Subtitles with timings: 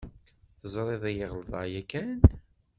[0.59, 2.11] Teẓriḍ-iyi ɣelḍeɣ yakan?